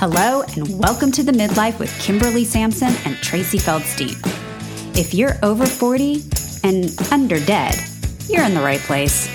Hello, 0.00 0.40
and 0.56 0.78
welcome 0.78 1.12
to 1.12 1.22
the 1.22 1.30
Midlife 1.30 1.78
with 1.78 1.94
Kimberly 2.00 2.42
Sampson 2.42 2.88
and 3.04 3.16
Tracy 3.16 3.58
Feldstein. 3.58 4.16
If 4.96 5.12
you're 5.12 5.34
over 5.42 5.66
40 5.66 6.22
and 6.64 6.90
under 7.12 7.38
dead, 7.44 7.74
you're 8.26 8.42
in 8.42 8.54
the 8.54 8.62
right 8.62 8.80
place. 8.80 9.26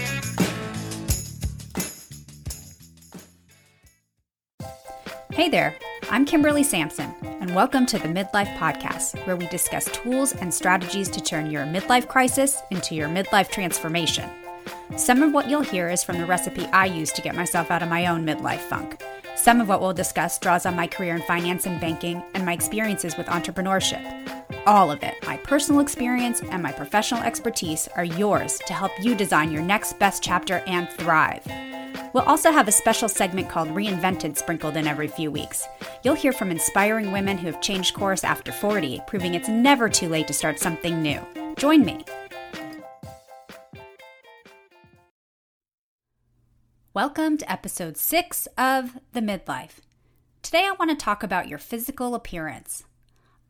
Hey 5.32 5.50
there, 5.50 5.78
I'm 6.10 6.26
Kimberly 6.26 6.64
Sampson, 6.64 7.14
and 7.22 7.54
welcome 7.54 7.86
to 7.86 8.00
the 8.00 8.08
Midlife 8.08 8.58
Podcast, 8.58 9.24
where 9.28 9.36
we 9.36 9.46
discuss 9.50 9.86
tools 9.92 10.34
and 10.34 10.52
strategies 10.52 11.10
to 11.10 11.22
turn 11.22 11.52
your 11.52 11.66
midlife 11.66 12.08
crisis 12.08 12.58
into 12.72 12.96
your 12.96 13.08
midlife 13.08 13.52
transformation. 13.52 14.28
Some 14.98 15.22
of 15.22 15.32
what 15.32 15.48
you'll 15.48 15.62
hear 15.62 15.90
is 15.90 16.04
from 16.04 16.18
the 16.18 16.26
recipe 16.26 16.66
I 16.66 16.88
use 16.88 17.12
to 17.12 17.22
get 17.22 17.36
myself 17.36 17.70
out 17.70 17.84
of 17.84 17.90
my 17.90 18.08
own 18.08 18.26
midlife 18.26 18.62
funk. 18.62 19.00
Some 19.36 19.60
of 19.60 19.68
what 19.68 19.82
we'll 19.82 19.94
discuss 19.94 20.40
draws 20.40 20.66
on 20.66 20.76
my 20.76 20.88
career 20.88 21.16
in 21.16 21.22
finance 21.24 21.66
and 21.66 21.80
banking 21.80 22.24
and 22.34 22.46
my 22.46 22.54
experiences 22.54 23.18
with 23.18 23.28
entrepreneurship. 23.28 24.02
All 24.66 24.90
of 24.90 25.04
it, 25.04 25.14
my 25.26 25.38
personal 25.38 25.82
experience 25.82 26.42
and 26.42 26.64
my 26.64 26.72
professional 26.72 27.22
expertise, 27.22 27.88
are 27.96 28.06
yours 28.06 28.60
to 28.66 28.74
help 28.74 28.92
you 29.02 29.14
design 29.14 29.52
your 29.52 29.62
next 29.62 30.00
best 30.00 30.24
chapter 30.24 30.64
and 30.68 30.90
thrive. 30.90 31.46
We'll 32.14 32.24
also 32.24 32.50
have 32.50 32.70
a 32.70 32.72
special 32.72 33.10
segment 33.10 33.50
called 33.50 33.68
Reinvented 33.70 34.38
sprinkled 34.38 34.78
in 34.78 34.88
every 34.88 35.10
few 35.10 35.30
weeks. 35.30 35.68
You'll 36.04 36.16
hear 36.16 36.32
from 36.32 36.50
inspiring 36.50 37.12
women 37.12 37.38
who 37.38 37.48
have 37.48 37.62
changed 37.62 37.94
course 37.94 38.24
after 38.24 38.54
40, 38.54 39.02
proving 39.06 39.36
it's 39.36 39.50
never 39.50 39.90
too 39.90 40.08
late 40.08 40.28
to 40.28 40.34
start 40.34 40.60
something 40.60 41.02
new. 41.02 41.20
Join 41.58 41.84
me. 41.84 42.06
Welcome 46.96 47.38
to 47.40 47.52
episode 47.52 47.98
6 47.98 48.48
of 48.58 49.00
The 49.12 49.20
Midlife. 49.20 49.82
Today 50.42 50.64
I 50.66 50.76
want 50.80 50.92
to 50.92 50.96
talk 50.96 51.24
about 51.24 51.50
your 51.50 51.60
physical 51.60 52.16
appearance. 52.16 52.86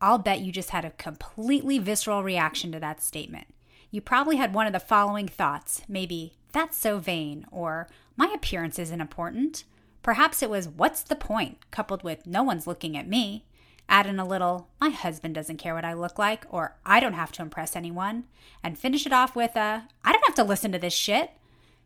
I'll 0.02 0.18
bet 0.18 0.40
you 0.40 0.52
just 0.52 0.72
had 0.72 0.84
a 0.84 0.90
completely 0.90 1.78
visceral 1.78 2.24
reaction 2.24 2.72
to 2.72 2.80
that 2.80 3.04
statement. 3.04 3.46
You 3.92 4.02
probably 4.02 4.38
had 4.38 4.56
one 4.56 4.66
of 4.66 4.74
the 4.74 4.80
following 4.80 5.28
thoughts 5.28 5.84
maybe, 5.88 6.34
that's 6.54 6.76
so 6.76 6.98
vain, 6.98 7.46
or 7.52 7.88
my 8.18 8.32
appearance 8.34 8.80
isn't 8.80 9.00
important. 9.00 9.64
Perhaps 10.02 10.42
it 10.42 10.50
was, 10.50 10.68
what's 10.68 11.04
the 11.04 11.16
point, 11.16 11.60
coupled 11.70 12.02
with, 12.02 12.26
no 12.26 12.42
one's 12.42 12.66
looking 12.66 12.98
at 12.98 13.08
me. 13.08 13.46
Add 13.88 14.08
in 14.08 14.18
a 14.18 14.28
little, 14.28 14.70
my 14.82 14.90
husband 14.90 15.36
doesn't 15.36 15.58
care 15.58 15.76
what 15.76 15.86
I 15.86 15.94
look 15.94 16.18
like, 16.18 16.48
or 16.50 16.78
I 16.84 17.00
don't 17.00 17.14
have 17.14 17.32
to 17.34 17.44
impress 17.44 17.76
anyone. 17.76 18.24
And 18.64 18.76
finish 18.76 19.06
it 19.06 19.14
off 19.14 19.36
with 19.36 19.56
a, 19.56 19.88
I 20.04 20.12
don't 20.12 20.26
have 20.26 20.34
to 20.34 20.44
listen 20.44 20.72
to 20.72 20.80
this 20.80 20.96
shit. 20.96 21.30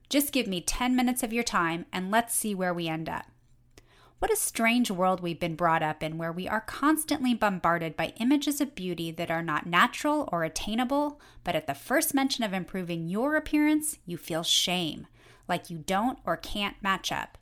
Just 0.09 0.31
give 0.31 0.47
me 0.47 0.59
10 0.59 0.95
minutes 0.95 1.21
of 1.21 1.31
your 1.31 1.43
time 1.43 1.85
and 1.93 2.09
let's 2.09 2.33
see 2.33 2.55
where 2.55 2.73
we 2.73 2.87
end 2.87 3.07
up. 3.07 3.25
What 4.17 4.33
a 4.33 4.35
strange 4.35 4.91
world 4.91 5.21
we've 5.21 5.39
been 5.39 5.55
brought 5.55 5.83
up 5.83 6.03
in 6.03 6.17
where 6.17 6.31
we 6.31 6.47
are 6.47 6.59
constantly 6.59 7.33
bombarded 7.33 7.95
by 7.95 8.13
images 8.17 8.59
of 8.59 8.75
beauty 8.75 9.11
that 9.11 9.31
are 9.31 9.43
not 9.43 9.65
natural 9.65 10.27
or 10.31 10.43
attainable, 10.43 11.21
but 11.43 11.55
at 11.55 11.67
the 11.67 11.73
first 11.73 12.13
mention 12.13 12.43
of 12.43 12.51
improving 12.51 13.07
your 13.07 13.35
appearance, 13.35 13.99
you 14.05 14.17
feel 14.17 14.43
shame, 14.43 15.07
like 15.47 15.69
you 15.69 15.77
don't 15.77 16.19
or 16.25 16.35
can't 16.35 16.75
match 16.81 17.13
up. 17.13 17.37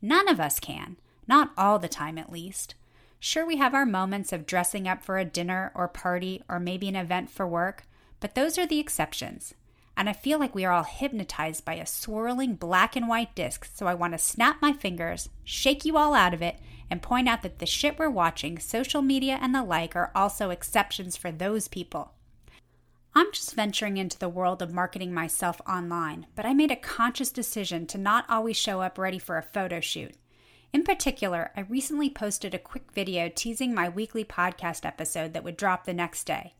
None 0.00 0.28
of 0.28 0.38
us 0.38 0.60
can, 0.60 0.98
not 1.26 1.50
all 1.58 1.80
the 1.80 1.88
time 1.88 2.16
at 2.16 2.30
least. 2.30 2.76
Sure, 3.18 3.44
we 3.44 3.56
have 3.56 3.74
our 3.74 3.86
moments 3.86 4.32
of 4.32 4.46
dressing 4.46 4.86
up 4.86 5.02
for 5.02 5.18
a 5.18 5.24
dinner 5.24 5.72
or 5.74 5.88
party 5.88 6.42
or 6.48 6.60
maybe 6.60 6.86
an 6.88 6.96
event 6.96 7.28
for 7.28 7.46
work, 7.46 7.84
but 8.20 8.34
those 8.34 8.56
are 8.56 8.66
the 8.66 8.78
exceptions 8.78 9.54
and 10.00 10.08
I 10.08 10.14
feel 10.14 10.38
like 10.38 10.54
we 10.54 10.64
are 10.64 10.72
all 10.72 10.82
hypnotized 10.82 11.66
by 11.66 11.74
a 11.74 11.84
swirling 11.84 12.54
black 12.54 12.96
and 12.96 13.06
white 13.06 13.34
disc, 13.34 13.68
so 13.74 13.86
I 13.86 13.92
want 13.92 14.14
to 14.14 14.18
snap 14.18 14.62
my 14.62 14.72
fingers, 14.72 15.28
shake 15.44 15.84
you 15.84 15.98
all 15.98 16.14
out 16.14 16.32
of 16.32 16.40
it, 16.40 16.56
and 16.90 17.02
point 17.02 17.28
out 17.28 17.42
that 17.42 17.58
the 17.58 17.66
shit 17.66 17.98
we're 17.98 18.08
watching, 18.08 18.58
social 18.58 19.02
media 19.02 19.38
and 19.42 19.54
the 19.54 19.62
like, 19.62 19.94
are 19.94 20.10
also 20.14 20.48
exceptions 20.48 21.18
for 21.18 21.30
those 21.30 21.68
people. 21.68 22.14
I'm 23.14 23.30
just 23.30 23.54
venturing 23.54 23.98
into 23.98 24.18
the 24.18 24.30
world 24.30 24.62
of 24.62 24.72
marketing 24.72 25.12
myself 25.12 25.60
online, 25.68 26.28
but 26.34 26.46
I 26.46 26.54
made 26.54 26.70
a 26.70 26.76
conscious 26.76 27.30
decision 27.30 27.86
to 27.88 27.98
not 27.98 28.24
always 28.26 28.56
show 28.56 28.80
up 28.80 28.96
ready 28.96 29.18
for 29.18 29.36
a 29.36 29.42
photo 29.42 29.80
shoot. 29.80 30.14
In 30.72 30.82
particular, 30.82 31.50
I 31.54 31.60
recently 31.60 32.08
posted 32.08 32.54
a 32.54 32.58
quick 32.58 32.90
video 32.94 33.28
teasing 33.28 33.74
my 33.74 33.90
weekly 33.90 34.24
podcast 34.24 34.86
episode 34.86 35.34
that 35.34 35.44
would 35.44 35.58
drop 35.58 35.84
the 35.84 35.92
next 35.92 36.24
day. 36.24 36.54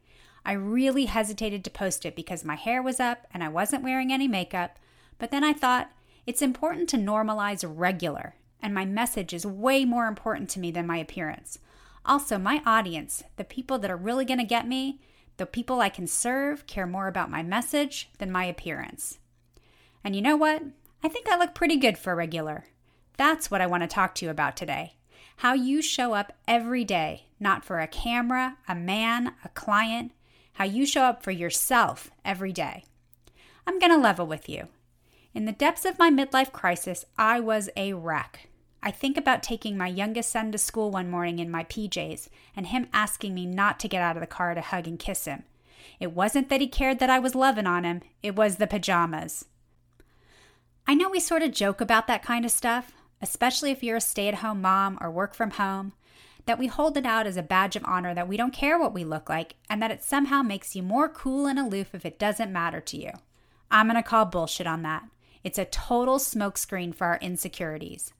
I 0.45 0.53
really 0.53 1.05
hesitated 1.05 1.65
to 1.65 1.71
post 1.71 2.06
it 2.06 2.17
because 2.17 2.45
my 2.45 2.56
hair 2.56 2.83
was 2.83 3.01
up 3.01 3.27
and 3.33 3.45
I 3.45 3.49
wasn't 3.49 3.84
wearing 3.84 4.12
any 4.12 4.27
makeup, 4.27 4.78
but 5.19 5.31
then 5.31 5.45
I 5.45 5.53
thought 5.53 5.91
it's 6.27 6.43
important 6.43 6.89
to 6.91 6.97
normalize 6.97 7.65
regular, 7.67 8.34
and 8.62 8.75
my 8.75 8.84
message 8.84 9.33
is 9.33 9.47
way 9.47 9.84
more 9.84 10.06
important 10.06 10.49
to 10.51 10.61
me 10.61 10.71
than 10.71 10.87
my 10.87 10.97
appearance. 10.99 11.59
Also, 12.05 12.39
my 12.39 12.62
audience, 12.65 13.23
the 13.37 13.45
people 13.45 13.78
that 13.78 13.91
are 13.91 13.97
really 13.97 14.25
going 14.25 14.39
to 14.39 14.45
get 14.45 14.67
me, 14.67 15.01
the 15.37 15.47
people 15.47 15.81
I 15.81 15.89
can 15.89 16.06
serve, 16.06 16.67
care 16.67 16.87
more 16.87 17.09
about 17.09 17.31
my 17.31 17.43
message 17.43 18.11
than 18.19 18.33
my 18.33 18.45
appearance. 18.45 19.19
And 20.03 20.17
you 20.17 20.22
know 20.22 20.37
what? 20.37 20.62
I 21.03 21.09
think 21.09 21.28
I 21.28 21.39
look 21.39 21.55
pretty 21.55 21.77
good 21.77 21.99
for 21.99 22.15
regular. 22.15 22.65
That's 23.17 23.51
what 23.51 23.61
I 23.61 23.67
want 23.67 23.83
to 23.83 23.87
talk 23.87 24.15
to 24.17 24.25
you 24.25 24.31
about 24.31 24.57
today. 24.57 24.95
How 25.37 25.55
you 25.55 25.81
show 25.83 26.12
up 26.15 26.33
every 26.47 26.84
day, 26.84 27.27
not 27.39 27.65
for 27.65 27.81
a 27.81 27.87
camera, 27.87 28.57
a 28.69 28.75
man, 28.75 29.34
a 29.45 29.49
client, 29.51 30.12
how 30.60 30.66
you 30.66 30.84
show 30.84 31.04
up 31.04 31.22
for 31.22 31.31
yourself 31.31 32.10
every 32.22 32.53
day. 32.53 32.84
I'm 33.66 33.78
going 33.78 33.93
to 33.93 33.97
level 33.97 34.26
with 34.26 34.47
you. 34.47 34.69
In 35.32 35.47
the 35.47 35.53
depths 35.53 35.87
of 35.87 35.98
my 35.98 36.10
midlife 36.10 36.53
crisis, 36.53 37.06
I 37.16 37.41
was 37.41 37.71
a 37.78 37.94
wreck. 37.94 38.50
I 38.82 38.91
think 38.91 39.16
about 39.16 39.43
taking 39.43 39.78
my 39.78 39.87
youngest 39.88 40.31
son 40.31 40.53
to 40.53 40.59
school 40.59 40.91
one 40.91 41.10
morning 41.10 41.38
in 41.38 41.50
my 41.50 41.65
PJs 41.65 42.28
and 42.54 42.66
him 42.66 42.88
asking 42.93 43.32
me 43.32 43.47
not 43.47 43.81
to 43.81 43.88
get 43.88 44.03
out 44.03 44.19
of 44.19 44.21
the 44.21 44.26
car 44.26 44.54
to 44.54 44.60
hug 44.60 44.87
and 44.87 44.98
kiss 44.98 45.25
him. 45.25 45.44
It 45.98 46.12
wasn't 46.12 46.50
that 46.50 46.60
he 46.60 46.66
cared 46.66 46.98
that 46.98 47.09
I 47.09 47.21
was 47.21 47.34
loving 47.34 47.66
on 47.66 47.84
him, 47.84 48.03
it 48.22 48.37
was 48.37 48.56
the 48.56 48.66
pajamas. 48.66 49.47
I 50.87 50.92
know 50.92 51.09
we 51.09 51.21
sort 51.21 51.41
of 51.41 51.53
joke 51.53 51.81
about 51.81 52.06
that 52.09 52.22
kind 52.22 52.44
of 52.44 52.50
stuff, 52.50 52.92
especially 53.22 53.71
if 53.71 53.82
you're 53.82 53.97
a 53.97 54.00
stay 54.03 54.28
at 54.28 54.34
home 54.34 54.60
mom 54.60 54.98
or 55.00 55.10
work 55.10 55.32
from 55.32 55.53
home, 55.53 55.94
that 56.50 56.59
we 56.59 56.66
hold 56.66 56.97
it 56.97 57.06
out 57.06 57.28
as 57.28 57.37
a 57.37 57.44
badge 57.44 57.77
of 57.77 57.84
honor 57.84 58.12
that 58.12 58.27
we 58.27 58.37
don't 58.37 58.53
care 58.53 58.77
what 58.77 58.93
we 58.93 59.05
look 59.05 59.28
like 59.28 59.55
and 59.69 59.81
that 59.81 59.93
it 59.93 60.03
somehow 60.03 60.43
makes 60.43 60.75
you 60.75 60.83
more 60.83 61.09
cool 61.09 61.47
and 61.47 61.61
aloof 61.61 61.94
if 61.94 62.05
it 62.05 62.19
doesn't 62.19 62.53
matter 62.53 62.81
to 62.81 62.97
you. 62.97 63.12
I'm 63.71 63.87
going 63.87 63.94
to 63.94 64.03
call 64.03 64.25
bullshit 64.25 64.66
on 64.66 64.83
that. 64.83 65.05
It's 65.44 65.60
a 65.60 65.65
total 65.65 66.19
smokescreen 66.19 66.93
for 66.93 67.06
our 67.06 67.19
insecurities. 67.22 68.12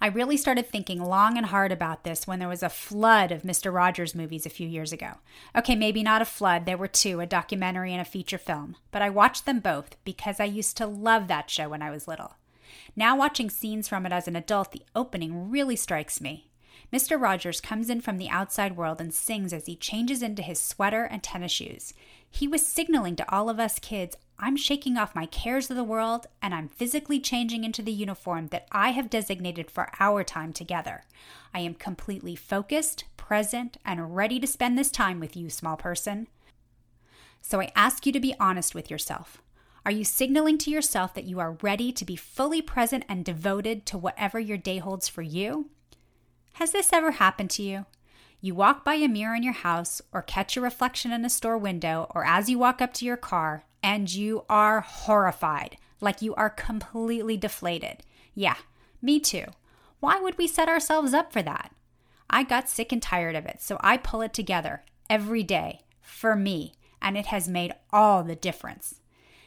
I 0.00 0.06
really 0.06 0.36
started 0.36 0.68
thinking 0.68 1.02
long 1.02 1.36
and 1.36 1.46
hard 1.46 1.72
about 1.72 2.04
this 2.04 2.28
when 2.28 2.38
there 2.38 2.46
was 2.46 2.62
a 2.62 2.68
flood 2.68 3.32
of 3.32 3.42
Mr. 3.42 3.74
Rogers 3.74 4.14
movies 4.14 4.46
a 4.46 4.50
few 4.50 4.68
years 4.68 4.92
ago. 4.92 5.14
Okay, 5.56 5.74
maybe 5.74 6.04
not 6.04 6.22
a 6.22 6.24
flood, 6.24 6.64
there 6.64 6.78
were 6.78 6.86
two 6.86 7.18
a 7.18 7.26
documentary 7.26 7.90
and 7.90 8.00
a 8.00 8.04
feature 8.04 8.38
film, 8.38 8.76
but 8.92 9.02
I 9.02 9.10
watched 9.10 9.46
them 9.46 9.58
both 9.58 9.96
because 10.04 10.38
I 10.38 10.44
used 10.44 10.76
to 10.76 10.86
love 10.86 11.26
that 11.26 11.50
show 11.50 11.70
when 11.70 11.82
I 11.82 11.90
was 11.90 12.06
little. 12.06 12.36
Now, 12.94 13.16
watching 13.16 13.50
scenes 13.50 13.88
from 13.88 14.06
it 14.06 14.12
as 14.12 14.28
an 14.28 14.36
adult, 14.36 14.70
the 14.70 14.82
opening 14.94 15.50
really 15.50 15.74
strikes 15.74 16.20
me. 16.20 16.47
Mr. 16.92 17.20
Rogers 17.20 17.60
comes 17.60 17.90
in 17.90 18.00
from 18.00 18.18
the 18.18 18.28
outside 18.28 18.76
world 18.76 19.00
and 19.00 19.12
sings 19.12 19.52
as 19.52 19.66
he 19.66 19.76
changes 19.76 20.22
into 20.22 20.42
his 20.42 20.58
sweater 20.60 21.04
and 21.04 21.22
tennis 21.22 21.52
shoes. 21.52 21.94
He 22.30 22.48
was 22.48 22.66
signaling 22.66 23.16
to 23.16 23.30
all 23.32 23.50
of 23.50 23.58
us 23.58 23.78
kids, 23.78 24.16
I'm 24.40 24.56
shaking 24.56 24.96
off 24.96 25.16
my 25.16 25.26
cares 25.26 25.68
of 25.68 25.76
the 25.76 25.82
world 25.82 26.26
and 26.40 26.54
I'm 26.54 26.68
physically 26.68 27.18
changing 27.18 27.64
into 27.64 27.82
the 27.82 27.92
uniform 27.92 28.48
that 28.48 28.68
I 28.70 28.90
have 28.90 29.10
designated 29.10 29.70
for 29.70 29.90
our 29.98 30.22
time 30.22 30.52
together. 30.52 31.04
I 31.52 31.60
am 31.60 31.74
completely 31.74 32.36
focused, 32.36 33.04
present, 33.16 33.78
and 33.84 34.14
ready 34.14 34.38
to 34.38 34.46
spend 34.46 34.78
this 34.78 34.92
time 34.92 35.18
with 35.18 35.36
you, 35.36 35.50
small 35.50 35.76
person. 35.76 36.28
So 37.40 37.60
I 37.60 37.72
ask 37.74 38.06
you 38.06 38.12
to 38.12 38.20
be 38.20 38.34
honest 38.38 38.74
with 38.74 38.90
yourself. 38.90 39.42
Are 39.84 39.92
you 39.92 40.04
signaling 40.04 40.58
to 40.58 40.70
yourself 40.70 41.14
that 41.14 41.24
you 41.24 41.40
are 41.40 41.58
ready 41.62 41.90
to 41.92 42.04
be 42.04 42.14
fully 42.14 42.62
present 42.62 43.04
and 43.08 43.24
devoted 43.24 43.86
to 43.86 43.98
whatever 43.98 44.38
your 44.38 44.58
day 44.58 44.78
holds 44.78 45.08
for 45.08 45.22
you? 45.22 45.70
Has 46.58 46.72
this 46.72 46.92
ever 46.92 47.12
happened 47.12 47.50
to 47.50 47.62
you? 47.62 47.86
You 48.40 48.52
walk 48.52 48.84
by 48.84 48.94
a 48.94 49.06
mirror 49.06 49.36
in 49.36 49.44
your 49.44 49.52
house, 49.52 50.02
or 50.12 50.22
catch 50.22 50.56
a 50.56 50.60
reflection 50.60 51.12
in 51.12 51.24
a 51.24 51.30
store 51.30 51.56
window, 51.56 52.10
or 52.12 52.26
as 52.26 52.50
you 52.50 52.58
walk 52.58 52.82
up 52.82 52.92
to 52.94 53.04
your 53.04 53.16
car, 53.16 53.62
and 53.80 54.12
you 54.12 54.44
are 54.50 54.80
horrified, 54.80 55.76
like 56.00 56.20
you 56.20 56.34
are 56.34 56.50
completely 56.50 57.36
deflated. 57.36 58.02
Yeah, 58.34 58.56
me 59.00 59.20
too. 59.20 59.44
Why 60.00 60.18
would 60.18 60.36
we 60.36 60.48
set 60.48 60.68
ourselves 60.68 61.14
up 61.14 61.32
for 61.32 61.42
that? 61.42 61.72
I 62.28 62.42
got 62.42 62.68
sick 62.68 62.90
and 62.90 63.00
tired 63.00 63.36
of 63.36 63.46
it, 63.46 63.62
so 63.62 63.78
I 63.80 63.96
pull 63.96 64.20
it 64.20 64.34
together 64.34 64.82
every 65.08 65.44
day 65.44 65.82
for 66.02 66.34
me, 66.34 66.72
and 67.00 67.16
it 67.16 67.26
has 67.26 67.48
made 67.48 67.72
all 67.92 68.24
the 68.24 68.34
difference. 68.34 69.00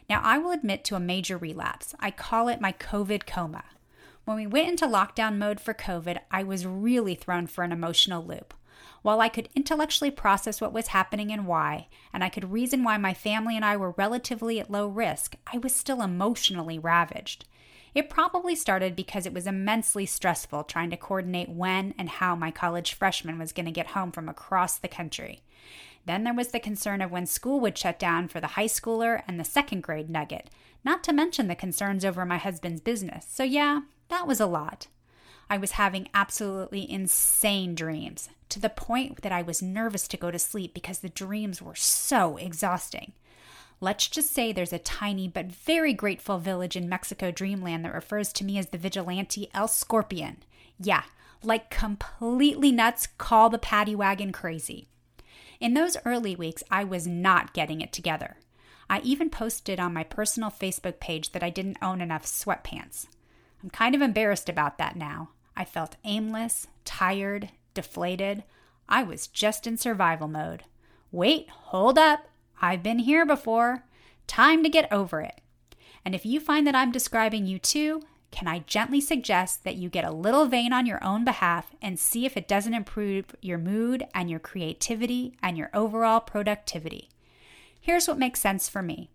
Now, 0.09 0.21
I 0.23 0.37
will 0.37 0.51
admit 0.51 0.85
to 0.85 0.95
a 0.95 1.01
major 1.01 1.37
relapse. 1.37 1.93
I 1.99 2.09
call 2.09 2.47
it 2.47 2.61
my 2.61 2.71
COVID 2.71 3.25
coma. 3.27 3.65
When 4.25 4.37
we 4.37 4.45
went 4.45 4.69
into 4.69 4.85
lockdown 4.85 5.37
mode 5.37 5.59
for 5.59 5.73
COVID, 5.73 6.19
I 6.29 6.43
was 6.43 6.65
really 6.65 7.15
thrown 7.15 7.47
for 7.47 7.63
an 7.63 7.71
emotional 7.71 8.23
loop. 8.23 8.53
While 9.01 9.19
I 9.19 9.29
could 9.29 9.49
intellectually 9.55 10.11
process 10.11 10.61
what 10.61 10.73
was 10.73 10.87
happening 10.87 11.31
and 11.31 11.47
why, 11.47 11.87
and 12.13 12.23
I 12.23 12.29
could 12.29 12.51
reason 12.51 12.83
why 12.83 12.97
my 12.97 13.15
family 13.15 13.55
and 13.55 13.65
I 13.65 13.75
were 13.77 13.91
relatively 13.91 14.59
at 14.59 14.69
low 14.69 14.87
risk, 14.87 15.35
I 15.51 15.57
was 15.57 15.73
still 15.73 16.03
emotionally 16.03 16.77
ravaged. 16.77 17.45
It 17.95 18.09
probably 18.09 18.55
started 18.55 18.95
because 18.95 19.25
it 19.25 19.33
was 19.33 19.47
immensely 19.47 20.05
stressful 20.05 20.63
trying 20.65 20.91
to 20.91 20.97
coordinate 20.97 21.49
when 21.49 21.95
and 21.97 22.07
how 22.07 22.35
my 22.35 22.51
college 22.51 22.93
freshman 22.93 23.39
was 23.39 23.51
going 23.51 23.65
to 23.65 23.71
get 23.71 23.87
home 23.87 24.11
from 24.11 24.29
across 24.29 24.77
the 24.77 24.87
country. 24.87 25.41
Then 26.05 26.23
there 26.23 26.33
was 26.33 26.49
the 26.49 26.59
concern 26.59 27.01
of 27.01 27.11
when 27.11 27.25
school 27.25 27.59
would 27.59 27.77
shut 27.77 27.99
down 27.99 28.27
for 28.27 28.39
the 28.39 28.47
high 28.47 28.67
schooler 28.67 29.23
and 29.27 29.39
the 29.39 29.43
second 29.43 29.81
grade 29.81 30.09
nugget, 30.09 30.49
not 30.83 31.03
to 31.03 31.13
mention 31.13 31.47
the 31.47 31.55
concerns 31.55 32.05
over 32.05 32.25
my 32.25 32.37
husband's 32.37 32.81
business. 32.81 33.25
So, 33.29 33.43
yeah, 33.43 33.81
that 34.11 34.27
was 34.27 34.39
a 34.39 34.45
lot. 34.45 34.87
I 35.49 35.57
was 35.57 35.71
having 35.71 36.07
absolutely 36.13 36.89
insane 36.89 37.75
dreams, 37.75 38.29
to 38.49 38.59
the 38.59 38.69
point 38.69 39.21
that 39.21 39.31
I 39.31 39.41
was 39.41 39.61
nervous 39.61 40.07
to 40.09 40.17
go 40.17 40.29
to 40.29 40.37
sleep 40.37 40.73
because 40.73 40.99
the 40.99 41.09
dreams 41.09 41.61
were 41.61 41.75
so 41.75 42.37
exhausting. 42.37 43.13
Let's 43.79 44.07
just 44.07 44.31
say 44.31 44.51
there's 44.51 44.73
a 44.73 44.79
tiny 44.79 45.27
but 45.27 45.47
very 45.47 45.93
grateful 45.93 46.37
village 46.37 46.75
in 46.75 46.87
Mexico 46.87 47.31
dreamland 47.31 47.83
that 47.83 47.93
refers 47.93 48.31
to 48.33 48.45
me 48.45 48.57
as 48.57 48.67
the 48.67 48.77
vigilante 48.77 49.49
El 49.53 49.67
Scorpion. 49.67 50.43
Yeah, 50.79 51.03
like 51.43 51.69
completely 51.69 52.71
nuts, 52.71 53.07
call 53.17 53.49
the 53.49 53.57
paddy 53.57 53.95
wagon 53.95 54.31
crazy. 54.31 54.87
In 55.59 55.73
those 55.73 55.97
early 56.05 56.35
weeks, 56.35 56.63
I 56.69 56.83
was 56.83 57.07
not 57.07 57.53
getting 57.53 57.81
it 57.81 57.91
together. 57.91 58.37
I 58.89 58.99
even 58.99 59.29
posted 59.29 59.79
on 59.79 59.93
my 59.93 60.03
personal 60.03 60.51
Facebook 60.51 60.99
page 60.99 61.31
that 61.31 61.43
I 61.43 61.49
didn't 61.49 61.77
own 61.81 62.01
enough 62.01 62.25
sweatpants. 62.25 63.07
I'm 63.63 63.69
kind 63.69 63.95
of 63.95 64.01
embarrassed 64.01 64.49
about 64.49 64.77
that 64.77 64.95
now. 64.95 65.29
I 65.55 65.65
felt 65.65 65.97
aimless, 66.03 66.67
tired, 66.85 67.49
deflated. 67.73 68.43
I 68.89 69.03
was 69.03 69.27
just 69.27 69.67
in 69.67 69.77
survival 69.77 70.27
mode. 70.27 70.63
Wait, 71.11 71.49
hold 71.49 71.97
up. 71.97 72.27
I've 72.61 72.83
been 72.83 72.99
here 72.99 73.25
before. 73.25 73.83
Time 74.27 74.63
to 74.63 74.69
get 74.69 74.91
over 74.91 75.21
it. 75.21 75.41
And 76.03 76.15
if 76.15 76.25
you 76.25 76.39
find 76.39 76.65
that 76.65 76.75
I'm 76.75 76.91
describing 76.91 77.45
you 77.45 77.59
too, 77.59 78.01
can 78.31 78.47
I 78.47 78.59
gently 78.59 79.01
suggest 79.01 79.63
that 79.65 79.75
you 79.75 79.89
get 79.89 80.05
a 80.05 80.11
little 80.11 80.45
vain 80.45 80.71
on 80.71 80.85
your 80.85 81.03
own 81.03 81.25
behalf 81.25 81.75
and 81.81 81.99
see 81.99 82.25
if 82.25 82.37
it 82.37 82.47
doesn't 82.47 82.73
improve 82.73 83.35
your 83.41 83.57
mood 83.57 84.07
and 84.15 84.29
your 84.29 84.39
creativity 84.39 85.35
and 85.43 85.57
your 85.57 85.69
overall 85.73 86.21
productivity? 86.21 87.09
Here's 87.79 88.07
what 88.07 88.17
makes 88.17 88.39
sense 88.39 88.69
for 88.69 88.81
me. 88.81 89.09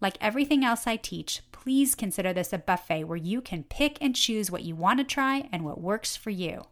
Like 0.00 0.16
everything 0.20 0.64
else 0.64 0.86
I 0.86 0.96
teach, 0.96 1.42
please 1.66 1.96
consider 1.96 2.32
this 2.32 2.52
a 2.52 2.58
buffet 2.58 3.02
where 3.02 3.16
you 3.16 3.40
can 3.40 3.64
pick 3.64 3.98
and 4.00 4.14
choose 4.14 4.52
what 4.52 4.62
you 4.62 4.76
want 4.76 5.00
to 5.00 5.04
try 5.04 5.48
and 5.50 5.64
what 5.64 5.80
works 5.80 6.14
for 6.14 6.30
you. 6.30 6.62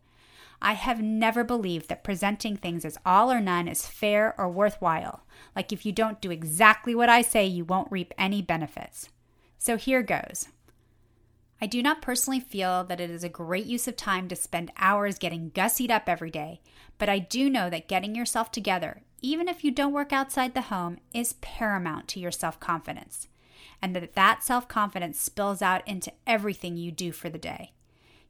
I 0.63 0.75
have 0.75 1.03
never 1.03 1.43
believed 1.43 1.89
that 1.89 2.05
presenting 2.05 2.57
things 2.57 2.85
as 2.85 2.97
all 3.05 3.33
or 3.33 3.41
none 3.41 3.67
is 3.67 3.89
fair 3.89 4.37
or 4.39 4.49
worthwhile. 4.49 5.25
Like 5.57 5.73
if 5.73 5.85
you 5.85 5.91
don't 5.91 6.21
do 6.21 6.31
exactly 6.31 6.95
what 6.95 7.09
I 7.09 7.23
say, 7.23 7.45
you 7.45 7.65
won't 7.65 7.91
reap 7.91 8.15
any 8.17 8.41
benefits. 8.41 9.09
So 9.59 9.77
here 9.77 10.05
goes. 10.05 10.47
I 11.61 11.67
do 11.67 11.83
not 11.83 12.01
personally 12.01 12.39
feel 12.39 12.85
that 12.85 13.01
it 13.01 13.11
is 13.11 13.25
a 13.25 13.29
great 13.29 13.67
use 13.67 13.89
of 13.89 13.97
time 13.97 14.29
to 14.29 14.37
spend 14.37 14.71
hours 14.77 15.19
getting 15.19 15.51
gussied 15.51 15.91
up 15.91 16.09
every 16.09 16.31
day, 16.31 16.61
but 16.99 17.09
I 17.09 17.19
do 17.19 17.51
know 17.51 17.69
that 17.69 17.89
getting 17.89 18.15
yourself 18.15 18.53
together, 18.53 19.03
even 19.21 19.49
if 19.49 19.65
you 19.65 19.73
don't 19.73 19.93
work 19.93 20.13
outside 20.13 20.55
the 20.55 20.61
home, 20.61 20.99
is 21.13 21.33
paramount 21.41 22.07
to 22.09 22.21
your 22.21 22.31
self 22.31 22.61
confidence, 22.61 23.27
and 23.85 23.95
that 23.95 24.15
that 24.15 24.43
self 24.43 24.67
confidence 24.67 25.21
spills 25.21 25.61
out 25.61 25.87
into 25.87 26.11
everything 26.27 26.79
you 26.79 26.91
do 26.91 27.13
for 27.13 27.29
the 27.29 27.39
day. 27.39 27.73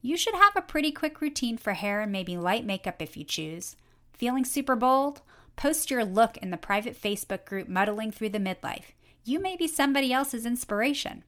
You 0.02 0.16
should 0.16 0.34
have 0.34 0.56
a 0.56 0.60
pretty 0.60 0.90
quick 0.90 1.20
routine 1.20 1.58
for 1.58 1.74
hair 1.74 2.00
and 2.00 2.10
maybe 2.10 2.36
light 2.36 2.66
makeup 2.66 3.00
if 3.00 3.16
you 3.16 3.22
choose. 3.22 3.76
Feeling 4.12 4.44
super 4.44 4.74
bold? 4.74 5.22
Post 5.54 5.92
your 5.92 6.04
look 6.04 6.36
in 6.38 6.50
the 6.50 6.56
private 6.56 7.00
Facebook 7.00 7.44
group 7.44 7.68
Muddling 7.68 8.10
Through 8.10 8.30
the 8.30 8.40
Midlife. 8.40 8.94
You 9.22 9.38
may 9.38 9.56
be 9.56 9.68
somebody 9.68 10.12
else's 10.12 10.44
inspiration. 10.44 11.22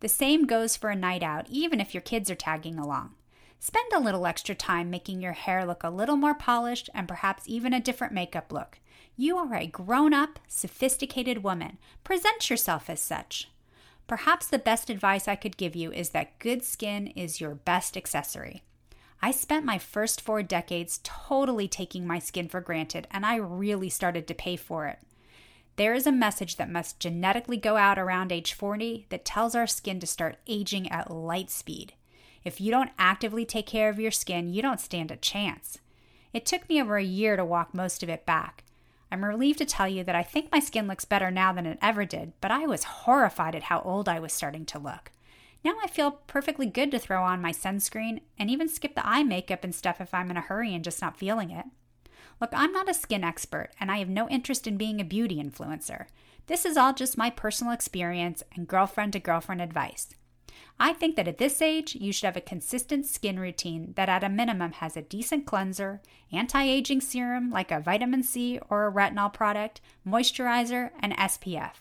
The 0.00 0.08
same 0.08 0.46
goes 0.46 0.74
for 0.74 0.88
a 0.88 0.96
night 0.96 1.22
out, 1.22 1.46
even 1.50 1.82
if 1.82 1.92
your 1.92 2.00
kids 2.00 2.30
are 2.30 2.34
tagging 2.34 2.78
along. 2.78 3.14
Spend 3.58 3.92
a 3.92 4.00
little 4.00 4.26
extra 4.26 4.54
time 4.54 4.88
making 4.88 5.20
your 5.20 5.32
hair 5.32 5.66
look 5.66 5.84
a 5.84 5.90
little 5.90 6.16
more 6.16 6.34
polished 6.34 6.88
and 6.94 7.06
perhaps 7.06 7.42
even 7.46 7.74
a 7.74 7.80
different 7.80 8.14
makeup 8.14 8.52
look. 8.52 8.78
You 9.20 9.36
are 9.36 9.54
a 9.54 9.66
grown 9.66 10.14
up, 10.14 10.38
sophisticated 10.48 11.42
woman. 11.44 11.76
Present 12.04 12.48
yourself 12.48 12.88
as 12.88 13.02
such. 13.02 13.50
Perhaps 14.06 14.46
the 14.46 14.58
best 14.58 14.88
advice 14.88 15.28
I 15.28 15.36
could 15.36 15.58
give 15.58 15.76
you 15.76 15.92
is 15.92 16.08
that 16.10 16.38
good 16.38 16.64
skin 16.64 17.08
is 17.08 17.38
your 17.38 17.54
best 17.54 17.98
accessory. 17.98 18.62
I 19.20 19.30
spent 19.30 19.66
my 19.66 19.76
first 19.76 20.22
four 20.22 20.42
decades 20.42 21.00
totally 21.02 21.68
taking 21.68 22.06
my 22.06 22.18
skin 22.18 22.48
for 22.48 22.62
granted, 22.62 23.08
and 23.10 23.26
I 23.26 23.36
really 23.36 23.90
started 23.90 24.26
to 24.26 24.34
pay 24.34 24.56
for 24.56 24.86
it. 24.86 25.00
There 25.76 25.92
is 25.92 26.06
a 26.06 26.12
message 26.12 26.56
that 26.56 26.70
must 26.70 26.98
genetically 26.98 27.58
go 27.58 27.76
out 27.76 27.98
around 27.98 28.32
age 28.32 28.54
40 28.54 29.04
that 29.10 29.26
tells 29.26 29.54
our 29.54 29.66
skin 29.66 30.00
to 30.00 30.06
start 30.06 30.38
aging 30.46 30.90
at 30.90 31.10
light 31.10 31.50
speed. 31.50 31.92
If 32.42 32.58
you 32.58 32.70
don't 32.70 32.92
actively 32.98 33.44
take 33.44 33.66
care 33.66 33.90
of 33.90 34.00
your 34.00 34.12
skin, 34.12 34.48
you 34.48 34.62
don't 34.62 34.80
stand 34.80 35.10
a 35.10 35.16
chance. 35.16 35.76
It 36.32 36.46
took 36.46 36.66
me 36.70 36.80
over 36.80 36.96
a 36.96 37.04
year 37.04 37.36
to 37.36 37.44
walk 37.44 37.74
most 37.74 38.02
of 38.02 38.08
it 38.08 38.24
back. 38.24 38.64
I'm 39.10 39.24
relieved 39.24 39.58
to 39.58 39.64
tell 39.64 39.88
you 39.88 40.04
that 40.04 40.14
I 40.14 40.22
think 40.22 40.52
my 40.52 40.60
skin 40.60 40.86
looks 40.86 41.04
better 41.04 41.30
now 41.30 41.52
than 41.52 41.66
it 41.66 41.78
ever 41.82 42.04
did, 42.04 42.32
but 42.40 42.50
I 42.50 42.66
was 42.66 42.84
horrified 42.84 43.54
at 43.54 43.64
how 43.64 43.80
old 43.80 44.08
I 44.08 44.20
was 44.20 44.32
starting 44.32 44.64
to 44.66 44.78
look. 44.78 45.10
Now 45.64 45.74
I 45.82 45.88
feel 45.88 46.12
perfectly 46.26 46.66
good 46.66 46.90
to 46.92 46.98
throw 46.98 47.22
on 47.22 47.42
my 47.42 47.52
sunscreen 47.52 48.20
and 48.38 48.50
even 48.50 48.68
skip 48.68 48.94
the 48.94 49.06
eye 49.06 49.24
makeup 49.24 49.64
and 49.64 49.74
stuff 49.74 50.00
if 50.00 50.14
I'm 50.14 50.30
in 50.30 50.36
a 50.36 50.42
hurry 50.42 50.74
and 50.74 50.84
just 50.84 51.02
not 51.02 51.18
feeling 51.18 51.50
it. 51.50 51.66
Look, 52.40 52.50
I'm 52.54 52.72
not 52.72 52.88
a 52.88 52.94
skin 52.94 53.22
expert, 53.22 53.70
and 53.78 53.90
I 53.90 53.98
have 53.98 54.08
no 54.08 54.28
interest 54.28 54.66
in 54.66 54.78
being 54.78 55.00
a 55.00 55.04
beauty 55.04 55.42
influencer. 55.42 56.06
This 56.46 56.64
is 56.64 56.76
all 56.76 56.94
just 56.94 57.18
my 57.18 57.28
personal 57.28 57.72
experience 57.72 58.42
and 58.56 58.66
girlfriend 58.66 59.12
to 59.12 59.20
girlfriend 59.20 59.60
advice. 59.60 60.14
I 60.78 60.92
think 60.92 61.16
that 61.16 61.28
at 61.28 61.38
this 61.38 61.60
age, 61.60 61.94
you 61.94 62.12
should 62.12 62.26
have 62.26 62.36
a 62.36 62.40
consistent 62.40 63.06
skin 63.06 63.38
routine 63.38 63.92
that 63.96 64.08
at 64.08 64.24
a 64.24 64.28
minimum 64.28 64.72
has 64.72 64.96
a 64.96 65.02
decent 65.02 65.46
cleanser, 65.46 66.00
anti 66.32 66.62
aging 66.62 67.00
serum 67.00 67.50
like 67.50 67.70
a 67.70 67.80
vitamin 67.80 68.22
C 68.22 68.58
or 68.68 68.86
a 68.86 68.92
retinol 68.92 69.32
product, 69.32 69.80
moisturizer, 70.06 70.90
and 71.00 71.16
SPF. 71.16 71.74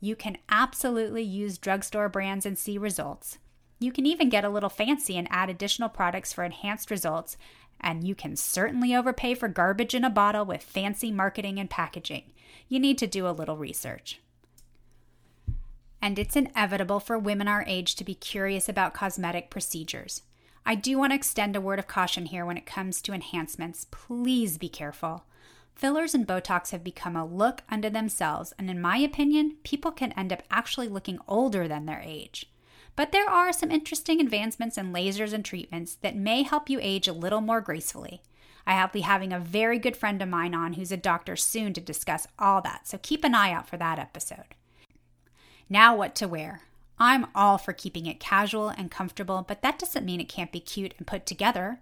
You 0.00 0.16
can 0.16 0.38
absolutely 0.48 1.22
use 1.22 1.58
drugstore 1.58 2.08
brands 2.08 2.46
and 2.46 2.56
see 2.56 2.78
results. 2.78 3.38
You 3.78 3.92
can 3.92 4.06
even 4.06 4.28
get 4.28 4.44
a 4.44 4.50
little 4.50 4.70
fancy 4.70 5.16
and 5.16 5.28
add 5.30 5.50
additional 5.50 5.88
products 5.88 6.32
for 6.32 6.44
enhanced 6.44 6.90
results, 6.90 7.36
and 7.80 8.06
you 8.06 8.14
can 8.14 8.36
certainly 8.36 8.94
overpay 8.94 9.34
for 9.34 9.48
garbage 9.48 9.94
in 9.94 10.04
a 10.04 10.10
bottle 10.10 10.44
with 10.44 10.62
fancy 10.62 11.10
marketing 11.10 11.58
and 11.58 11.68
packaging. 11.68 12.32
You 12.68 12.78
need 12.78 12.98
to 12.98 13.06
do 13.06 13.26
a 13.26 13.32
little 13.32 13.56
research. 13.56 14.20
And 16.02 16.18
it's 16.18 16.36
inevitable 16.36 17.00
for 17.00 17.18
women 17.18 17.48
our 17.48 17.64
age 17.66 17.94
to 17.96 18.04
be 18.04 18.14
curious 18.14 18.68
about 18.68 18.94
cosmetic 18.94 19.50
procedures. 19.50 20.22
I 20.64 20.74
do 20.74 20.98
want 20.98 21.12
to 21.12 21.16
extend 21.16 21.56
a 21.56 21.60
word 21.60 21.78
of 21.78 21.86
caution 21.86 22.26
here 22.26 22.44
when 22.44 22.56
it 22.56 22.66
comes 22.66 23.02
to 23.02 23.12
enhancements. 23.12 23.86
Please 23.90 24.58
be 24.58 24.68
careful. 24.68 25.24
Fillers 25.74 26.14
and 26.14 26.26
Botox 26.26 26.70
have 26.70 26.84
become 26.84 27.16
a 27.16 27.24
look 27.24 27.62
unto 27.70 27.88
themselves, 27.88 28.52
and 28.58 28.70
in 28.70 28.80
my 28.80 28.98
opinion, 28.98 29.56
people 29.62 29.90
can 29.90 30.12
end 30.12 30.32
up 30.32 30.42
actually 30.50 30.88
looking 30.88 31.18
older 31.26 31.66
than 31.66 31.86
their 31.86 32.02
age. 32.04 32.50
But 32.96 33.12
there 33.12 33.28
are 33.28 33.52
some 33.52 33.70
interesting 33.70 34.20
advancements 34.20 34.76
in 34.76 34.92
lasers 34.92 35.32
and 35.32 35.44
treatments 35.44 35.94
that 36.02 36.16
may 36.16 36.42
help 36.42 36.68
you 36.68 36.78
age 36.82 37.08
a 37.08 37.14
little 37.14 37.40
more 37.40 37.62
gracefully. 37.62 38.22
I'll 38.66 38.88
be 38.88 39.00
having 39.00 39.32
a 39.32 39.40
very 39.40 39.78
good 39.78 39.96
friend 39.96 40.20
of 40.20 40.28
mine 40.28 40.54
on 40.54 40.74
who's 40.74 40.92
a 40.92 40.98
doctor 40.98 41.34
soon 41.34 41.72
to 41.72 41.80
discuss 41.80 42.26
all 42.38 42.60
that, 42.62 42.86
so 42.86 42.98
keep 43.00 43.24
an 43.24 43.34
eye 43.34 43.52
out 43.52 43.68
for 43.68 43.78
that 43.78 43.98
episode. 43.98 44.54
Now, 45.72 45.94
what 45.94 46.16
to 46.16 46.26
wear. 46.26 46.62
I'm 46.98 47.28
all 47.32 47.56
for 47.56 47.72
keeping 47.72 48.06
it 48.06 48.18
casual 48.18 48.70
and 48.70 48.90
comfortable, 48.90 49.44
but 49.46 49.62
that 49.62 49.78
doesn't 49.78 50.04
mean 50.04 50.20
it 50.20 50.28
can't 50.28 50.50
be 50.50 50.58
cute 50.58 50.94
and 50.98 51.06
put 51.06 51.26
together. 51.26 51.78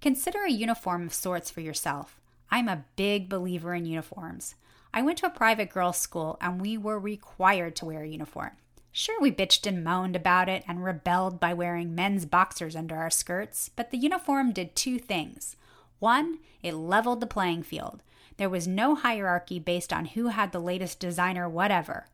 Consider 0.00 0.42
a 0.42 0.50
uniform 0.50 1.06
of 1.06 1.14
sorts 1.14 1.48
for 1.48 1.60
yourself. 1.60 2.18
I'm 2.50 2.68
a 2.68 2.84
big 2.96 3.28
believer 3.28 3.74
in 3.74 3.86
uniforms. 3.86 4.56
I 4.92 5.02
went 5.02 5.18
to 5.18 5.26
a 5.26 5.30
private 5.30 5.70
girls' 5.70 5.98
school 5.98 6.36
and 6.40 6.60
we 6.60 6.76
were 6.76 6.98
required 6.98 7.76
to 7.76 7.84
wear 7.84 8.02
a 8.02 8.08
uniform. 8.08 8.50
Sure, 8.90 9.20
we 9.20 9.30
bitched 9.30 9.68
and 9.68 9.84
moaned 9.84 10.16
about 10.16 10.48
it 10.48 10.64
and 10.66 10.82
rebelled 10.82 11.38
by 11.38 11.54
wearing 11.54 11.94
men's 11.94 12.26
boxers 12.26 12.74
under 12.74 12.96
our 12.96 13.10
skirts, 13.10 13.70
but 13.76 13.92
the 13.92 13.98
uniform 13.98 14.50
did 14.50 14.74
two 14.74 14.98
things. 14.98 15.54
One, 16.00 16.38
it 16.60 16.74
leveled 16.74 17.20
the 17.20 17.26
playing 17.28 17.62
field. 17.62 18.02
There 18.36 18.48
was 18.48 18.66
no 18.66 18.96
hierarchy 18.96 19.60
based 19.60 19.92
on 19.92 20.06
who 20.06 20.28
had 20.28 20.50
the 20.50 20.58
latest 20.58 20.98
designer, 20.98 21.48
whatever. 21.48 22.06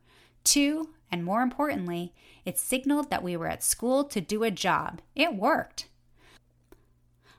Two, 0.43 0.89
and 1.11 1.23
more 1.23 1.41
importantly, 1.41 2.13
it 2.45 2.57
signaled 2.57 3.09
that 3.09 3.23
we 3.23 3.37
were 3.37 3.47
at 3.47 3.63
school 3.63 4.03
to 4.05 4.21
do 4.21 4.43
a 4.43 4.51
job. 4.51 5.01
It 5.15 5.35
worked. 5.35 5.87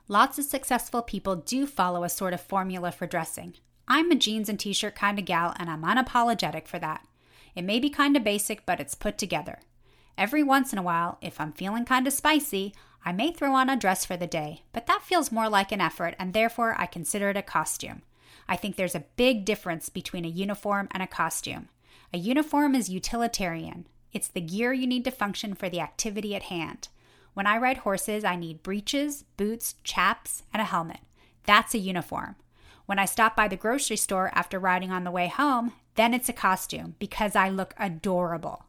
Lots 0.07 0.39
of 0.39 0.45
successful 0.45 1.01
people 1.01 1.35
do 1.35 1.65
follow 1.65 2.03
a 2.03 2.09
sort 2.09 2.33
of 2.33 2.41
formula 2.41 2.91
for 2.91 3.07
dressing. 3.07 3.55
I'm 3.87 4.11
a 4.11 4.15
jeans 4.15 4.49
and 4.49 4.59
t 4.59 4.73
shirt 4.73 4.95
kind 4.95 5.19
of 5.19 5.25
gal, 5.25 5.53
and 5.57 5.69
I'm 5.69 5.83
unapologetic 5.83 6.67
for 6.67 6.79
that. 6.79 7.05
It 7.55 7.63
may 7.63 7.79
be 7.79 7.89
kind 7.89 8.15
of 8.15 8.23
basic, 8.23 8.65
but 8.65 8.79
it's 8.79 8.95
put 8.95 9.17
together. 9.17 9.59
Every 10.17 10.43
once 10.43 10.73
in 10.73 10.79
a 10.79 10.83
while, 10.83 11.17
if 11.21 11.39
I'm 11.39 11.53
feeling 11.53 11.85
kind 11.85 12.07
of 12.07 12.13
spicy, 12.13 12.73
I 13.05 13.11
may 13.11 13.31
throw 13.31 13.53
on 13.53 13.69
a 13.69 13.77
dress 13.77 14.03
for 14.05 14.17
the 14.17 14.27
day, 14.27 14.63
but 14.73 14.87
that 14.87 15.03
feels 15.03 15.31
more 15.31 15.47
like 15.47 15.71
an 15.71 15.81
effort, 15.81 16.15
and 16.19 16.33
therefore 16.33 16.75
I 16.77 16.85
consider 16.85 17.29
it 17.29 17.37
a 17.37 17.41
costume. 17.41 18.01
I 18.49 18.55
think 18.55 18.75
there's 18.75 18.95
a 18.95 19.05
big 19.15 19.45
difference 19.45 19.89
between 19.89 20.25
a 20.25 20.29
uniform 20.29 20.87
and 20.91 21.03
a 21.03 21.07
costume. 21.07 21.69
A 22.13 22.17
uniform 22.17 22.73
is 22.73 22.89
utilitarian. 22.89 23.85
It's 24.13 24.29
the 24.29 24.39
gear 24.39 24.71
you 24.71 24.87
need 24.87 25.03
to 25.03 25.11
function 25.11 25.53
for 25.53 25.67
the 25.67 25.81
activity 25.81 26.35
at 26.35 26.43
hand. 26.43 26.87
When 27.33 27.45
I 27.45 27.57
ride 27.57 27.79
horses, 27.79 28.23
I 28.23 28.35
need 28.37 28.63
breeches, 28.63 29.25
boots, 29.35 29.75
chaps, 29.83 30.43
and 30.53 30.61
a 30.61 30.65
helmet. 30.65 31.01
That's 31.45 31.73
a 31.75 31.79
uniform. 31.79 32.35
When 32.85 32.97
I 32.97 33.05
stop 33.05 33.35
by 33.35 33.49
the 33.49 33.57
grocery 33.57 33.97
store 33.97 34.31
after 34.33 34.57
riding 34.57 34.91
on 34.91 35.03
the 35.03 35.11
way 35.11 35.27
home, 35.27 35.73
then 35.95 36.13
it's 36.13 36.29
a 36.29 36.33
costume 36.33 36.95
because 36.97 37.35
I 37.35 37.49
look 37.49 37.73
adorable. 37.77 38.65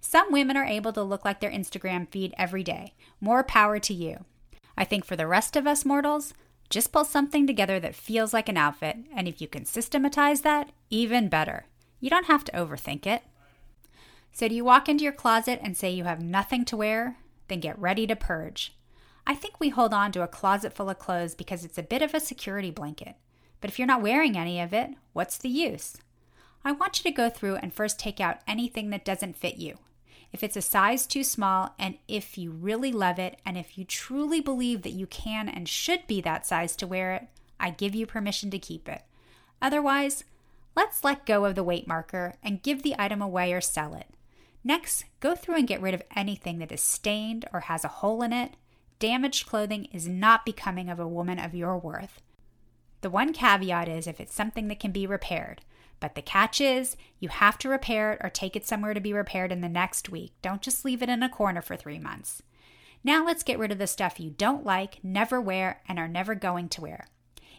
Some 0.00 0.32
women 0.32 0.56
are 0.56 0.64
able 0.64 0.92
to 0.94 1.02
look 1.02 1.24
like 1.24 1.40
their 1.40 1.50
Instagram 1.50 2.08
feed 2.08 2.34
every 2.36 2.64
day. 2.64 2.94
More 3.20 3.44
power 3.44 3.78
to 3.78 3.94
you. 3.94 4.24
I 4.76 4.84
think 4.84 5.04
for 5.04 5.14
the 5.14 5.28
rest 5.28 5.54
of 5.54 5.66
us 5.66 5.84
mortals, 5.84 6.34
just 6.68 6.92
pull 6.92 7.04
something 7.04 7.46
together 7.46 7.78
that 7.80 7.94
feels 7.94 8.32
like 8.32 8.48
an 8.48 8.56
outfit, 8.56 8.96
and 9.14 9.28
if 9.28 9.40
you 9.40 9.46
can 9.46 9.64
systematize 9.64 10.40
that, 10.42 10.72
even 10.90 11.28
better. 11.28 11.66
You 12.00 12.10
don't 12.10 12.26
have 12.26 12.44
to 12.44 12.52
overthink 12.52 13.06
it. 13.06 13.22
So, 14.32 14.48
do 14.48 14.54
you 14.54 14.64
walk 14.64 14.88
into 14.88 15.04
your 15.04 15.12
closet 15.12 15.60
and 15.62 15.76
say 15.76 15.90
you 15.90 16.04
have 16.04 16.22
nothing 16.22 16.64
to 16.66 16.76
wear? 16.76 17.16
then 17.50 17.60
get 17.60 17.78
ready 17.78 18.06
to 18.06 18.16
purge. 18.16 18.74
I 19.26 19.34
think 19.34 19.60
we 19.60 19.68
hold 19.68 19.92
on 19.92 20.12
to 20.12 20.22
a 20.22 20.28
closet 20.28 20.72
full 20.72 20.88
of 20.88 20.98
clothes 20.98 21.34
because 21.34 21.64
it's 21.64 21.76
a 21.76 21.82
bit 21.82 22.00
of 22.00 22.14
a 22.14 22.20
security 22.20 22.70
blanket. 22.70 23.16
But 23.60 23.68
if 23.68 23.78
you're 23.78 23.86
not 23.86 24.00
wearing 24.00 24.38
any 24.38 24.58
of 24.60 24.72
it, 24.72 24.90
what's 25.12 25.36
the 25.36 25.50
use? 25.50 25.98
I 26.64 26.72
want 26.72 26.98
you 26.98 27.10
to 27.10 27.16
go 27.16 27.28
through 27.28 27.56
and 27.56 27.74
first 27.74 27.98
take 27.98 28.20
out 28.20 28.38
anything 28.48 28.88
that 28.90 29.04
doesn't 29.04 29.36
fit 29.36 29.56
you. 29.56 29.78
If 30.32 30.42
it's 30.42 30.56
a 30.56 30.62
size 30.62 31.06
too 31.06 31.24
small, 31.24 31.74
and 31.78 31.98
if 32.06 32.38
you 32.38 32.52
really 32.52 32.92
love 32.92 33.18
it, 33.18 33.40
and 33.44 33.58
if 33.58 33.76
you 33.76 33.84
truly 33.84 34.40
believe 34.40 34.82
that 34.82 34.90
you 34.90 35.06
can 35.06 35.48
and 35.48 35.68
should 35.68 36.06
be 36.06 36.20
that 36.20 36.46
size 36.46 36.76
to 36.76 36.86
wear 36.86 37.12
it, 37.12 37.26
I 37.58 37.70
give 37.70 37.94
you 37.94 38.06
permission 38.06 38.50
to 38.52 38.58
keep 38.58 38.88
it. 38.88 39.02
Otherwise, 39.60 40.24
let's 40.80 41.04
let 41.04 41.26
go 41.26 41.44
of 41.44 41.54
the 41.54 41.62
weight 41.62 41.86
marker 41.86 42.32
and 42.42 42.62
give 42.62 42.82
the 42.82 42.94
item 42.98 43.20
away 43.20 43.52
or 43.52 43.60
sell 43.60 43.92
it. 43.92 44.06
Next, 44.64 45.04
go 45.20 45.34
through 45.34 45.56
and 45.56 45.68
get 45.68 45.82
rid 45.82 45.92
of 45.92 46.02
anything 46.16 46.58
that 46.58 46.72
is 46.72 46.82
stained 46.82 47.44
or 47.52 47.60
has 47.60 47.84
a 47.84 47.88
hole 47.88 48.22
in 48.22 48.32
it. 48.32 48.54
Damaged 48.98 49.46
clothing 49.46 49.84
is 49.92 50.08
not 50.08 50.46
becoming 50.46 50.88
of 50.88 50.98
a 50.98 51.06
woman 51.06 51.38
of 51.38 51.54
your 51.54 51.76
worth. 51.76 52.22
The 53.02 53.10
one 53.10 53.34
caveat 53.34 53.90
is 53.90 54.06
if 54.06 54.20
it's 54.20 54.34
something 54.34 54.68
that 54.68 54.80
can 54.80 54.90
be 54.90 55.06
repaired. 55.06 55.60
But 56.00 56.14
the 56.14 56.22
catch 56.22 56.62
is 56.62 56.96
you 57.18 57.28
have 57.28 57.58
to 57.58 57.68
repair 57.68 58.14
it 58.14 58.20
or 58.24 58.30
take 58.30 58.56
it 58.56 58.66
somewhere 58.66 58.94
to 58.94 59.00
be 59.00 59.12
repaired 59.12 59.52
in 59.52 59.60
the 59.60 59.68
next 59.68 60.08
week. 60.08 60.32
Don't 60.40 60.62
just 60.62 60.82
leave 60.86 61.02
it 61.02 61.10
in 61.10 61.22
a 61.22 61.28
corner 61.28 61.60
for 61.60 61.76
three 61.76 61.98
months. 61.98 62.42
Now 63.04 63.22
let's 63.22 63.42
get 63.42 63.58
rid 63.58 63.70
of 63.70 63.76
the 63.76 63.86
stuff 63.86 64.18
you 64.18 64.30
don't 64.30 64.64
like, 64.64 65.04
never 65.04 65.42
wear, 65.42 65.82
and 65.86 65.98
are 65.98 66.08
never 66.08 66.34
going 66.34 66.70
to 66.70 66.80
wear. 66.80 67.08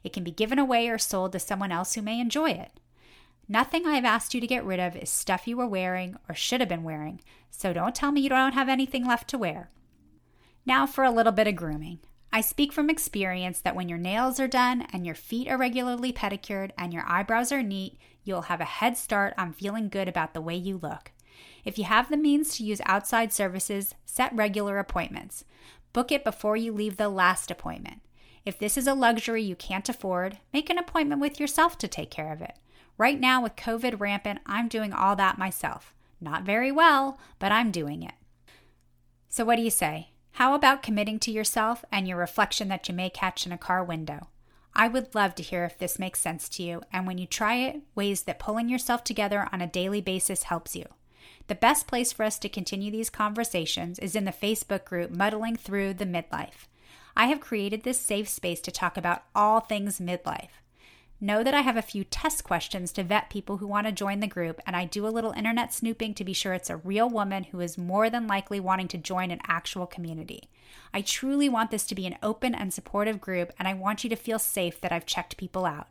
It 0.03 0.11
can 0.11 0.23
be 0.23 0.31
given 0.31 0.57
away 0.57 0.89
or 0.89 0.97
sold 0.97 1.33
to 1.33 1.39
someone 1.39 1.71
else 1.71 1.93
who 1.93 2.01
may 2.01 2.19
enjoy 2.19 2.49
it. 2.49 2.71
Nothing 3.51 3.85
I've 3.85 4.05
asked 4.05 4.33
you 4.33 4.39
to 4.39 4.47
get 4.47 4.63
rid 4.63 4.79
of 4.79 4.95
is 4.95 5.09
stuff 5.09 5.45
you 5.45 5.57
were 5.57 5.67
wearing 5.67 6.15
or 6.29 6.33
should 6.33 6.61
have 6.61 6.69
been 6.69 6.85
wearing, 6.85 7.19
so 7.49 7.73
don't 7.73 7.93
tell 7.93 8.13
me 8.13 8.21
you 8.21 8.29
don't 8.29 8.53
have 8.53 8.69
anything 8.69 9.05
left 9.05 9.27
to 9.27 9.37
wear. 9.37 9.69
Now 10.65 10.87
for 10.87 11.03
a 11.03 11.11
little 11.11 11.33
bit 11.33 11.47
of 11.47 11.57
grooming. 11.57 11.99
I 12.31 12.39
speak 12.39 12.71
from 12.71 12.89
experience 12.89 13.59
that 13.59 13.75
when 13.75 13.89
your 13.89 13.97
nails 13.97 14.39
are 14.39 14.47
done 14.47 14.87
and 14.93 15.05
your 15.05 15.15
feet 15.15 15.49
are 15.49 15.57
regularly 15.57 16.13
pedicured 16.13 16.71
and 16.77 16.93
your 16.93 17.03
eyebrows 17.05 17.51
are 17.51 17.61
neat, 17.61 17.99
you'll 18.23 18.43
have 18.43 18.61
a 18.61 18.63
head 18.63 18.97
start 18.97 19.33
on 19.37 19.51
feeling 19.51 19.89
good 19.89 20.07
about 20.07 20.33
the 20.33 20.39
way 20.39 20.55
you 20.55 20.77
look. 20.77 21.11
If 21.65 21.77
you 21.77 21.83
have 21.83 22.09
the 22.09 22.15
means 22.15 22.55
to 22.55 22.63
use 22.63 22.79
outside 22.85 23.33
services, 23.33 23.95
set 24.05 24.33
regular 24.33 24.79
appointments. 24.79 25.43
Book 25.91 26.09
it 26.09 26.23
before 26.23 26.55
you 26.55 26.71
leave 26.71 26.95
the 26.95 27.09
last 27.09 27.51
appointment. 27.51 27.99
If 28.45 28.57
this 28.57 28.77
is 28.77 28.87
a 28.87 28.93
luxury 28.93 29.43
you 29.43 29.57
can't 29.57 29.89
afford, 29.89 30.37
make 30.53 30.69
an 30.69 30.77
appointment 30.77 31.19
with 31.19 31.37
yourself 31.37 31.77
to 31.79 31.89
take 31.89 32.11
care 32.11 32.31
of 32.31 32.41
it. 32.41 32.55
Right 33.01 33.19
now, 33.19 33.41
with 33.41 33.55
COVID 33.55 33.99
rampant, 33.99 34.41
I'm 34.45 34.67
doing 34.67 34.93
all 34.93 35.15
that 35.15 35.39
myself. 35.39 35.91
Not 36.21 36.43
very 36.43 36.71
well, 36.71 37.17
but 37.39 37.51
I'm 37.51 37.71
doing 37.71 38.03
it. 38.03 38.13
So, 39.27 39.43
what 39.43 39.55
do 39.55 39.63
you 39.63 39.71
say? 39.71 40.09
How 40.33 40.53
about 40.53 40.83
committing 40.83 41.17
to 41.21 41.31
yourself 41.31 41.83
and 41.91 42.07
your 42.07 42.19
reflection 42.19 42.67
that 42.67 42.87
you 42.87 42.93
may 42.93 43.09
catch 43.09 43.43
in 43.43 43.51
a 43.51 43.57
car 43.57 43.83
window? 43.83 44.27
I 44.75 44.87
would 44.87 45.15
love 45.15 45.33
to 45.33 45.41
hear 45.41 45.65
if 45.65 45.79
this 45.79 45.97
makes 45.97 46.19
sense 46.19 46.47
to 46.49 46.61
you, 46.61 46.83
and 46.93 47.07
when 47.07 47.17
you 47.17 47.25
try 47.25 47.55
it, 47.55 47.81
ways 47.95 48.21
that 48.21 48.37
pulling 48.37 48.69
yourself 48.69 49.03
together 49.03 49.49
on 49.51 49.61
a 49.61 49.65
daily 49.65 50.01
basis 50.01 50.43
helps 50.43 50.75
you. 50.75 50.85
The 51.47 51.55
best 51.55 51.87
place 51.87 52.13
for 52.13 52.21
us 52.21 52.37
to 52.37 52.49
continue 52.49 52.91
these 52.91 53.09
conversations 53.09 53.97
is 53.97 54.15
in 54.15 54.25
the 54.25 54.31
Facebook 54.31 54.85
group 54.85 55.09
Muddling 55.09 55.55
Through 55.55 55.95
the 55.95 56.05
Midlife. 56.05 56.67
I 57.17 57.25
have 57.25 57.39
created 57.39 57.81
this 57.81 57.99
safe 57.99 58.29
space 58.29 58.61
to 58.61 58.69
talk 58.69 58.95
about 58.95 59.23
all 59.33 59.59
things 59.59 59.97
midlife. 59.97 60.61
Know 61.23 61.43
that 61.43 61.53
I 61.53 61.61
have 61.61 61.77
a 61.77 61.83
few 61.83 62.03
test 62.03 62.43
questions 62.43 62.91
to 62.93 63.03
vet 63.03 63.29
people 63.29 63.57
who 63.57 63.67
want 63.67 63.85
to 63.85 63.93
join 63.93 64.21
the 64.21 64.27
group, 64.27 64.59
and 64.65 64.75
I 64.75 64.85
do 64.85 65.05
a 65.05 65.09
little 65.09 65.33
internet 65.33 65.71
snooping 65.71 66.15
to 66.15 66.23
be 66.23 66.33
sure 66.33 66.53
it's 66.53 66.71
a 66.71 66.77
real 66.77 67.07
woman 67.07 67.43
who 67.43 67.59
is 67.59 67.77
more 67.77 68.09
than 68.09 68.25
likely 68.25 68.59
wanting 68.59 68.87
to 68.87 68.97
join 68.97 69.29
an 69.29 69.39
actual 69.45 69.85
community. 69.85 70.49
I 70.91 71.01
truly 71.01 71.47
want 71.47 71.69
this 71.69 71.85
to 71.85 71.95
be 71.95 72.07
an 72.07 72.17
open 72.23 72.55
and 72.55 72.73
supportive 72.73 73.21
group, 73.21 73.53
and 73.59 73.67
I 73.67 73.75
want 73.75 74.03
you 74.03 74.09
to 74.09 74.15
feel 74.15 74.39
safe 74.39 74.81
that 74.81 74.91
I've 74.91 75.05
checked 75.05 75.37
people 75.37 75.63
out. 75.63 75.89